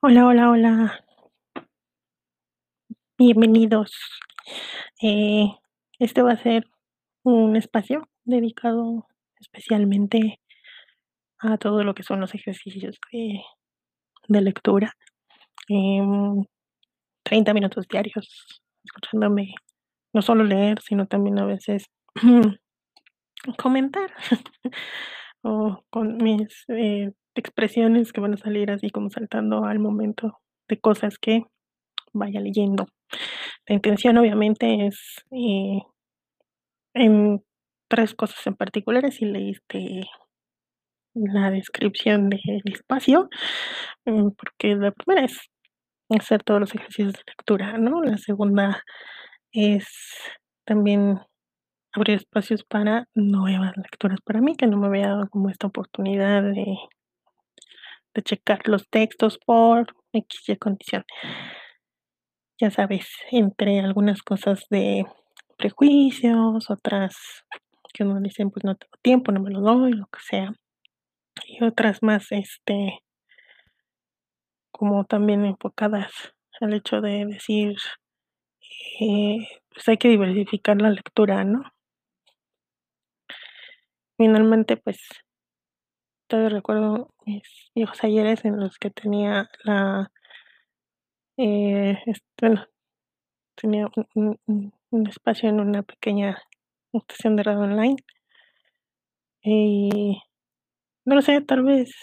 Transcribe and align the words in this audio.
Hola, 0.00 0.26
hola, 0.26 0.50
hola. 0.50 1.04
Bienvenidos. 3.18 3.90
Eh, 5.02 5.48
este 5.98 6.22
va 6.22 6.32
a 6.34 6.36
ser 6.36 6.70
un 7.24 7.56
espacio 7.56 8.08
dedicado 8.24 9.08
especialmente 9.40 10.40
a 11.40 11.58
todo 11.58 11.82
lo 11.82 11.94
que 11.94 12.04
son 12.04 12.20
los 12.20 12.32
ejercicios 12.32 12.96
de, 13.10 13.42
lectura. 14.40 14.94
Em, 15.66 16.44
30 17.24 17.52
minutos 17.52 17.88
diarios 17.88 18.62
escuchándome 18.84 19.52
no 20.12 20.22
solo 20.22 20.44
leer, 20.44 20.80
sino 20.80 21.08
también 21.08 21.40
a 21.40 21.44
veces 21.44 21.86
comentar 23.58 24.12
o 25.42 25.84
con 25.90 26.16
mis 26.18 26.64
eh, 26.68 27.12
expresiones 27.34 28.12
que 28.12 28.20
van 28.20 28.34
a 28.34 28.38
salir 28.38 28.70
así 28.70 28.90
como 28.90 29.10
saltando 29.10 29.64
al 29.64 29.78
momento 29.78 30.40
de 30.68 30.80
cosas 30.80 31.18
que 31.18 31.44
vaya 32.12 32.40
leyendo. 32.40 32.86
La 33.66 33.74
intención 33.74 34.18
obviamente 34.18 34.86
es 34.86 35.24
eh, 35.30 35.80
en 36.94 37.42
tres 37.88 38.14
cosas 38.14 38.46
en 38.46 38.54
particulares, 38.54 39.16
si 39.16 39.24
leíste 39.24 40.02
la 41.14 41.50
descripción 41.50 42.28
del 42.28 42.62
espacio, 42.64 43.28
mm, 44.04 44.30
porque 44.30 44.76
la 44.76 44.92
primera 44.92 45.24
es 45.24 45.38
hacer 46.10 46.42
todos 46.42 46.60
los 46.60 46.74
ejercicios 46.74 47.12
de 47.14 47.22
lectura, 47.26 47.78
¿no? 47.78 48.02
La 48.02 48.18
segunda 48.18 48.82
es 49.52 49.86
también 50.64 51.20
abrir 51.92 52.16
espacios 52.16 52.64
para 52.64 53.08
nuevas 53.14 53.76
lecturas 53.76 54.20
para 54.24 54.40
mí, 54.40 54.56
que 54.56 54.66
no 54.66 54.76
me 54.76 54.88
había 54.88 55.08
dado 55.08 55.28
como 55.30 55.50
esta 55.50 55.66
oportunidad 55.66 56.42
de, 56.42 56.76
de 58.14 58.22
checar 58.22 58.60
los 58.66 58.88
textos 58.88 59.38
por 59.38 59.94
X 60.12 60.48
y 60.48 60.56
condición. 60.56 61.04
Ya 62.60 62.70
sabes, 62.70 63.08
entre 63.30 63.80
algunas 63.80 64.22
cosas 64.22 64.66
de 64.70 65.06
prejuicios, 65.56 66.70
otras 66.70 67.44
que 67.92 68.04
uno 68.04 68.20
dice, 68.20 68.44
pues 68.46 68.64
no 68.64 68.76
tengo 68.76 68.96
tiempo, 69.02 69.32
no 69.32 69.40
me 69.40 69.50
lo 69.50 69.60
doy, 69.60 69.92
lo 69.92 70.06
que 70.06 70.20
sea. 70.20 70.52
Y 71.46 71.64
otras 71.64 72.02
más, 72.02 72.30
este, 72.32 72.98
como 74.70 75.04
también 75.04 75.44
enfocadas 75.44 76.12
al 76.60 76.74
hecho 76.74 77.00
de 77.00 77.24
decir, 77.26 77.76
eh, 79.00 79.38
pues 79.70 79.88
hay 79.88 79.96
que 79.96 80.08
diversificar 80.08 80.80
la 80.80 80.90
lectura, 80.90 81.44
¿no? 81.44 81.62
Finalmente, 84.18 84.76
pues 84.76 84.98
todavía 86.26 86.56
recuerdo 86.56 87.14
mis 87.24 87.70
viejos 87.72 88.02
ayeres 88.02 88.44
en 88.44 88.58
los 88.58 88.76
que 88.78 88.90
tenía 88.90 89.48
la, 89.62 90.10
eh, 91.36 91.96
bueno, 92.40 92.66
tenía 93.54 93.88
un, 94.14 94.72
espacio 95.08 95.48
en 95.48 95.60
una 95.60 95.84
pequeña 95.84 96.42
estación 96.92 97.36
de 97.36 97.44
radio 97.44 97.60
online. 97.60 97.96
Y 99.40 100.20
no 101.04 101.14
lo 101.14 101.22
sé, 101.22 101.40
tal 101.40 101.62
vez 101.62 101.94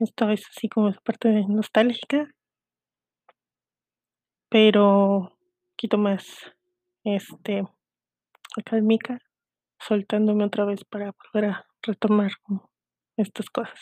esto 0.00 0.30
es 0.30 0.44
así 0.48 0.68
como 0.68 0.88
esa 0.88 1.00
parte 1.00 1.28
nostálgica, 1.48 2.28
pero 4.48 5.18
un 5.18 5.30
poquito 5.76 5.96
más, 5.96 6.26
este, 7.04 7.62
académica, 8.56 9.20
soltándome 9.86 10.44
otra 10.44 10.64
vez 10.64 10.84
para 10.84 11.12
volver 11.12 11.50
a 11.50 11.66
retomar 11.82 12.32
estas 13.16 13.50
cosas. 13.50 13.80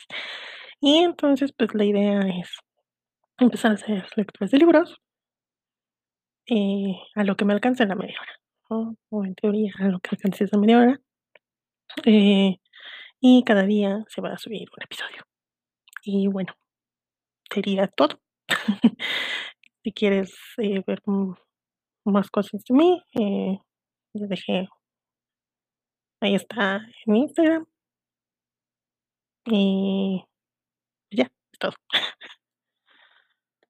Y 0.81 0.99
entonces, 0.99 1.53
pues 1.57 1.75
la 1.75 1.85
idea 1.85 2.21
es 2.23 2.51
empezar 3.39 3.73
a 3.73 3.75
hacer 3.75 4.07
lecturas 4.17 4.51
de 4.53 4.59
libros 4.59 4.99
eh, 6.47 6.97
a 7.15 7.25
lo 7.25 7.37
que 7.37 7.45
me 7.45 7.53
alcance 7.53 7.87
la 7.87 7.95
media 7.95 8.17
hora, 8.21 8.33
¿no? 8.71 8.97
O 9.11 9.25
en 9.25 9.35
teoría 9.35 9.73
a 9.79 9.89
lo 9.89 10.01
que 10.01 10.11
alcance 10.13 10.45
esa 10.45 10.59
media 10.59 10.79
hora. 10.79 11.01
eh, 12.07 12.57
y 13.21 13.45
cada 13.45 13.65
día 13.65 14.05
se 14.09 14.21
va 14.21 14.33
a 14.35 14.39
subir 14.39 14.69
un 14.77 14.85
episodio. 14.85 15.23
Y 16.05 16.29
bueno, 16.29 16.55
sería 17.53 17.89
todo. 17.89 18.21
Si 19.83 19.93
quieres 19.93 20.35
eh, 20.59 20.83
ver 20.87 21.01
más 22.05 22.31
cosas 22.31 22.63
de 22.69 22.75
mí, 22.75 23.03
eh, 23.19 23.59
ya 24.15 24.27
dejé, 24.27 24.69
ahí 26.21 26.35
está 26.35 26.87
en 27.07 27.17
Instagram. 27.17 27.67
Y. 29.47 30.00